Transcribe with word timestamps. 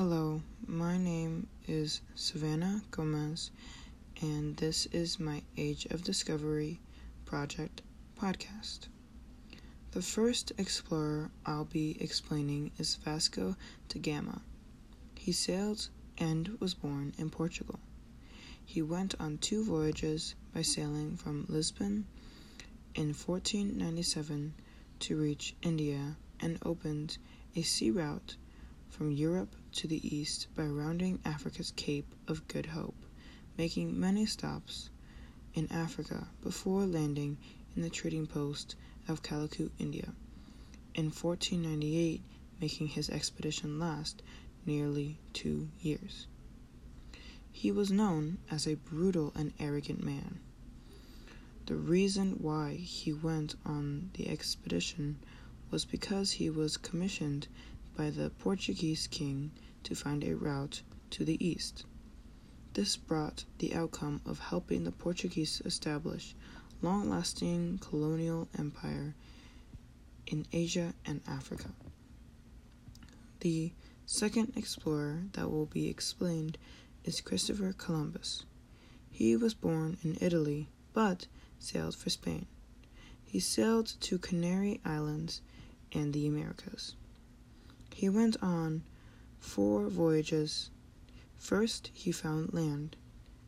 Hello, 0.00 0.40
my 0.64 0.96
name 0.96 1.48
is 1.66 2.02
Savannah 2.14 2.82
Gomez, 2.92 3.50
and 4.22 4.56
this 4.56 4.86
is 4.92 5.18
my 5.18 5.42
Age 5.56 5.86
of 5.86 6.04
Discovery 6.04 6.78
Project 7.24 7.82
podcast. 8.16 8.86
The 9.90 10.00
first 10.00 10.52
explorer 10.56 11.32
I'll 11.44 11.64
be 11.64 11.96
explaining 11.98 12.70
is 12.78 12.94
Vasco 12.94 13.56
da 13.88 13.98
Gama. 13.98 14.40
He 15.16 15.32
sailed 15.32 15.88
and 16.16 16.56
was 16.60 16.74
born 16.74 17.12
in 17.18 17.28
Portugal. 17.28 17.80
He 18.64 18.82
went 18.82 19.16
on 19.18 19.38
two 19.38 19.64
voyages 19.64 20.36
by 20.54 20.62
sailing 20.62 21.16
from 21.16 21.44
Lisbon 21.48 22.06
in 22.94 23.14
1497 23.14 24.54
to 25.00 25.16
reach 25.16 25.56
India 25.60 26.14
and 26.38 26.56
opened 26.64 27.18
a 27.56 27.62
sea 27.62 27.90
route 27.90 28.36
from 28.88 29.12
Europe 29.12 29.54
to 29.72 29.86
the 29.86 30.16
east 30.16 30.48
by 30.54 30.64
rounding 30.64 31.20
Africa's 31.24 31.72
Cape 31.76 32.14
of 32.26 32.48
Good 32.48 32.66
Hope, 32.66 32.96
making 33.56 33.98
many 33.98 34.26
stops 34.26 34.90
in 35.54 35.70
Africa 35.70 36.28
before 36.42 36.86
landing 36.86 37.36
in 37.76 37.82
the 37.82 37.90
trading 37.90 38.26
post 38.26 38.74
of 39.06 39.22
Calicut, 39.22 39.70
India, 39.78 40.12
in 40.94 41.06
1498, 41.06 42.20
making 42.60 42.88
his 42.88 43.10
expedition 43.10 43.78
last 43.78 44.22
nearly 44.66 45.18
two 45.32 45.68
years. 45.80 46.26
He 47.52 47.70
was 47.70 47.90
known 47.90 48.38
as 48.50 48.66
a 48.66 48.74
brutal 48.74 49.32
and 49.34 49.52
arrogant 49.58 50.02
man. 50.02 50.40
The 51.66 51.76
reason 51.76 52.38
why 52.40 52.74
he 52.74 53.12
went 53.12 53.54
on 53.64 54.10
the 54.14 54.28
expedition 54.28 55.18
was 55.70 55.84
because 55.84 56.32
he 56.32 56.48
was 56.48 56.76
commissioned 56.76 57.46
by 57.98 58.10
the 58.10 58.30
Portuguese 58.30 59.08
king 59.08 59.50
to 59.82 59.92
find 59.92 60.22
a 60.22 60.36
route 60.36 60.82
to 61.10 61.24
the 61.24 61.44
east. 61.44 61.84
This 62.74 62.96
brought 62.96 63.44
the 63.58 63.74
outcome 63.74 64.20
of 64.24 64.38
helping 64.38 64.84
the 64.84 64.92
Portuguese 64.92 65.60
establish 65.64 66.36
long-lasting 66.80 67.78
colonial 67.78 68.46
empire 68.56 69.16
in 70.28 70.46
Asia 70.52 70.94
and 71.04 71.20
Africa. 71.26 71.70
The 73.40 73.72
second 74.06 74.52
explorer 74.54 75.24
that 75.32 75.50
will 75.50 75.66
be 75.66 75.88
explained 75.88 76.56
is 77.02 77.20
Christopher 77.20 77.74
Columbus. 77.76 78.44
He 79.10 79.34
was 79.34 79.54
born 79.54 79.96
in 80.04 80.16
Italy 80.20 80.68
but 80.92 81.26
sailed 81.58 81.96
for 81.96 82.10
Spain. 82.10 82.46
He 83.24 83.40
sailed 83.40 83.92
to 84.02 84.18
Canary 84.18 84.80
Islands 84.84 85.40
and 85.92 86.12
the 86.12 86.28
Americas. 86.28 86.94
He 87.98 88.08
went 88.08 88.36
on 88.40 88.84
four 89.40 89.88
voyages. 89.88 90.70
First, 91.36 91.90
he 91.92 92.12
found 92.12 92.54
land. 92.54 92.94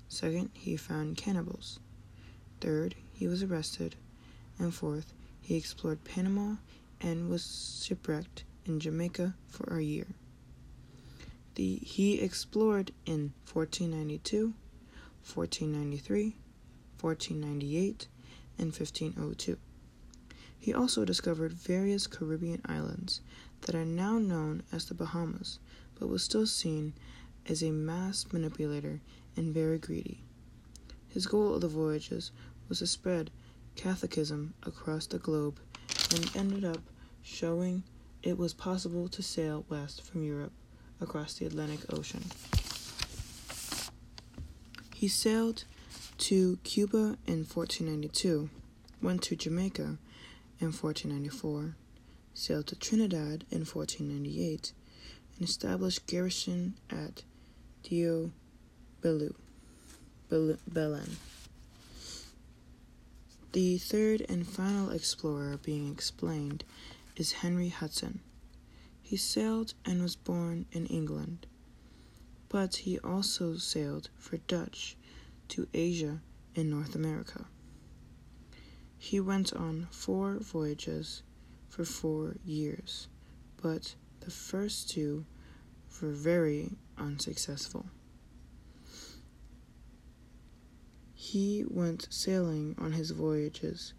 Second, 0.09 0.51
he 0.55 0.77
found 0.77 1.17
cannibals. 1.17 1.79
Third, 2.61 2.97
he 3.12 3.29
was 3.29 3.45
arrested. 3.45 3.95
And 4.59 4.75
fourth, 4.75 5.15
he 5.41 5.55
explored 5.55 6.03
Panama 6.03 6.57
and 7.01 7.31
was 7.31 7.81
shipwrecked 7.87 8.42
in 8.67 8.81
Jamaica 8.81 9.37
for 9.47 9.79
a 9.79 9.84
year. 9.84 10.09
The, 11.55 11.77
he 11.77 12.20
explored 12.20 12.91
in 13.07 13.33
1492, 13.53 14.47
1493, 15.33 16.35
1498, 17.01 18.09
and 18.59 18.67
1502. 18.73 19.59
He 20.61 20.75
also 20.75 21.06
discovered 21.06 21.55
various 21.55 22.06
Caribbean 22.06 22.61
islands 22.66 23.22
that 23.62 23.75
are 23.75 23.86
now 23.86 24.19
known 24.19 24.62
as 24.70 24.84
the 24.84 24.94
Bahamas, 24.94 25.58
but 25.98 26.08
was 26.08 26.22
still 26.22 26.47
seen 26.47 26.92
as 27.47 27.62
a 27.62 27.70
mass 27.70 28.27
manipulator 28.30 29.00
and 29.36 29.55
very 29.55 29.78
greedy. 29.78 30.22
His 31.08 31.27
goal 31.27 31.55
of 31.55 31.62
the 31.62 31.69
voyages 31.69 32.30
was 32.69 32.80
to 32.80 32.86
spread 32.86 33.30
Catholicism 33.75 34.52
across 34.62 35.07
the 35.07 35.18
globe 35.18 35.58
and 36.14 36.30
ended 36.36 36.64
up 36.64 36.83
showing 37.23 37.83
it 38.23 38.36
was 38.36 38.52
possible 38.52 39.08
to 39.08 39.23
sail 39.23 39.64
west 39.70 40.02
from 40.02 40.23
Europe 40.23 40.52
across 41.01 41.35
the 41.35 41.46
Atlantic 41.46 41.80
Ocean. 41.90 42.24
He 44.95 45.08
sailed 45.08 45.64
to 46.18 46.58
Cuba 46.64 47.17
in 47.27 47.46
1492, 47.46 48.51
went 49.01 49.23
to 49.23 49.36
Jamaica 49.36 49.96
in 50.61 50.67
1494, 50.69 51.75
sailed 52.35 52.67
to 52.67 52.77
Trinidad 52.77 53.45
in 53.51 53.65
1498, 53.65 54.73
and 55.39 55.48
established 55.48 56.07
garrison 56.07 56.75
at 56.91 57.23
Dio 57.83 58.31
Belu, 59.01 59.35
Belen. 60.29 61.17
The 63.53 63.79
third 63.79 64.25
and 64.29 64.47
final 64.47 64.91
explorer 64.91 65.57
being 65.57 65.91
explained 65.91 66.63
is 67.17 67.33
Henry 67.33 67.71
Hudson. 67.71 68.21
He 69.03 69.17
sailed 69.17 69.75
and 69.85 70.03
was 70.03 70.15
born 70.15 70.67
in 70.71 70.87
England, 70.87 71.47
but 72.48 72.77
he 72.77 72.98
also 73.01 73.57
sailed 73.57 74.11
for 74.17 74.37
Dutch 74.37 74.97
to 75.48 75.67
Asia 75.75 76.21
and 76.55 76.71
North 76.71 76.95
America. 76.95 77.47
He 79.02 79.18
went 79.18 79.55
on 79.55 79.88
four 79.90 80.36
voyages 80.40 81.22
for 81.70 81.86
four 81.86 82.36
years, 82.44 83.08
but 83.62 83.94
the 84.20 84.30
first 84.30 84.90
two 84.90 85.24
were 86.02 86.11
very 86.12 86.77
unsuccessful. 86.98 87.86
He 91.14 91.64
went 91.66 92.08
sailing 92.11 92.74
on 92.77 92.92
his 92.92 93.12
voyages 93.12 93.94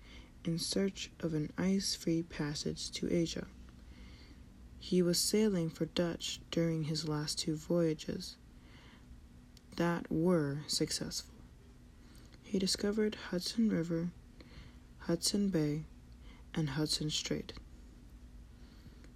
in 0.46 0.60
search 0.60 1.10
of 1.20 1.34
an 1.34 1.52
ice 1.58 1.96
free 1.96 2.22
passage 2.22 2.92
to 2.92 3.12
Asia. 3.12 3.48
He 4.78 5.02
was 5.02 5.18
sailing 5.18 5.72
for 5.72 5.86
Dutch 5.86 6.42
during 6.52 6.84
his 6.84 7.10
last 7.10 7.40
two 7.40 7.56
voyages 7.56 8.38
that 9.78 10.12
were 10.12 10.60
successful. 10.68 11.34
He 12.44 12.60
discovered 12.60 13.16
Hudson 13.32 13.70
River, 13.70 14.12
Hudson 15.08 15.50
Bay, 15.50 15.84
and 16.54 16.70
Hudson 16.70 17.10
Strait. 17.10 17.54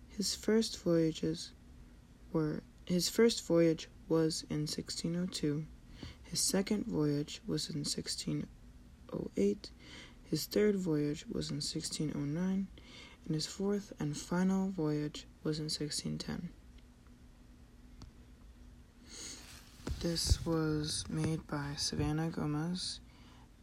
His 0.09 0.34
first 0.34 0.81
voyages 0.81 1.51
were 2.31 2.63
his 2.85 3.09
first 3.09 3.46
voyage 3.46 3.88
was 4.07 4.46
in 4.50 4.62
1602. 4.62 5.66
His 6.23 6.40
second 6.40 6.85
voyage 6.85 7.41
was 7.47 7.69
in 7.69 7.79
1608. 7.79 9.72
His 10.23 10.46
third 10.46 10.75
voyage 10.75 11.25
was 11.31 11.50
in 11.50 11.57
1609, 11.57 12.67
and 13.25 13.35
his 13.35 13.46
fourth 13.46 13.94
and 14.00 14.17
final 14.17 14.69
voyage 14.69 15.28
was 15.44 15.59
in 15.59 15.66
1610. 15.66 16.50
This 20.02 20.46
was 20.46 21.06
made 21.09 21.46
by 21.47 21.73
Savannah 21.78 22.29
Gomez. 22.29 23.00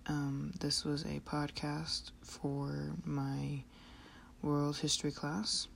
Um, 0.06 0.52
this 0.60 0.84
was 0.84 1.04
a 1.04 1.20
podcast 1.20 2.10
for 2.22 2.94
my 3.04 3.62
world 4.42 4.76
history 4.76 5.12
class. 5.12 5.68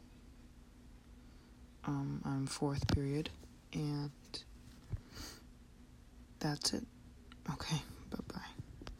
Um, 1.84 2.20
I'm 2.24 2.46
fourth 2.46 2.86
period, 2.88 3.30
and 3.72 4.10
that's 6.40 6.72
it. 6.74 6.84
Okay, 7.52 7.76
bye 8.10 8.18
bye. 8.34 8.55